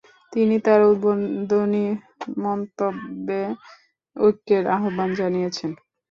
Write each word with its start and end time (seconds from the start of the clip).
তিনি 0.33 0.55
তার 0.65 0.81
উদ্বোধনী 0.85 1.85
মন্তব্যে 2.37 3.41
ঐক্যের 4.15 4.63
আহ্বান 4.75 5.09
জানিয়েছেন। 5.15 5.71